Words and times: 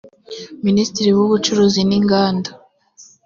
minisitiri 0.65 1.09
w’ubucuruzi 1.17 1.79
n’inganda 1.89 2.49